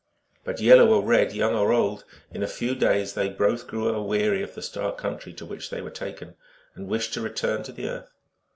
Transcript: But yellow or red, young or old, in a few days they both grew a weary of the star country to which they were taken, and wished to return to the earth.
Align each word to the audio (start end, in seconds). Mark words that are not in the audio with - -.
But 0.43 0.59
yellow 0.59 0.87
or 0.95 1.03
red, 1.05 1.31
young 1.31 1.53
or 1.53 1.71
old, 1.71 2.05
in 2.31 2.41
a 2.41 2.47
few 2.47 2.73
days 2.73 3.13
they 3.13 3.29
both 3.29 3.67
grew 3.67 3.87
a 3.87 4.01
weary 4.01 4.41
of 4.41 4.55
the 4.55 4.63
star 4.63 4.91
country 4.95 5.31
to 5.33 5.45
which 5.45 5.69
they 5.69 5.79
were 5.83 5.91
taken, 5.91 6.33
and 6.73 6.87
wished 6.87 7.13
to 7.13 7.21
return 7.21 7.61
to 7.61 7.71
the 7.71 7.87
earth. 7.87 8.11